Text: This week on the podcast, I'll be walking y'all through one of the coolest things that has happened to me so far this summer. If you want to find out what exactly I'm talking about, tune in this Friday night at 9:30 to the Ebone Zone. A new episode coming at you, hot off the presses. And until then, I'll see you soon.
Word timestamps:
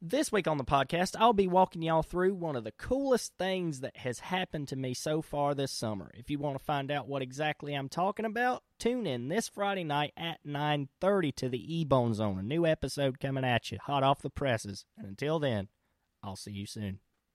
This 0.00 0.30
week 0.30 0.46
on 0.46 0.58
the 0.58 0.64
podcast, 0.64 1.16
I'll 1.18 1.32
be 1.32 1.48
walking 1.48 1.82
y'all 1.82 2.04
through 2.04 2.34
one 2.34 2.54
of 2.54 2.62
the 2.62 2.70
coolest 2.70 3.32
things 3.36 3.80
that 3.80 3.96
has 3.96 4.20
happened 4.20 4.68
to 4.68 4.76
me 4.76 4.94
so 4.94 5.22
far 5.22 5.56
this 5.56 5.72
summer. 5.72 6.12
If 6.14 6.30
you 6.30 6.38
want 6.38 6.56
to 6.56 6.64
find 6.64 6.92
out 6.92 7.08
what 7.08 7.20
exactly 7.20 7.74
I'm 7.74 7.88
talking 7.88 8.24
about, 8.24 8.62
tune 8.78 9.08
in 9.08 9.26
this 9.26 9.48
Friday 9.48 9.82
night 9.82 10.12
at 10.16 10.38
9:30 10.46 11.32
to 11.32 11.48
the 11.48 11.84
Ebone 11.84 12.14
Zone. 12.14 12.38
A 12.38 12.42
new 12.44 12.64
episode 12.64 13.18
coming 13.18 13.42
at 13.42 13.72
you, 13.72 13.78
hot 13.82 14.04
off 14.04 14.22
the 14.22 14.30
presses. 14.30 14.84
And 14.96 15.04
until 15.04 15.40
then, 15.40 15.66
I'll 16.22 16.36
see 16.36 16.52
you 16.52 16.66
soon. 16.66 17.00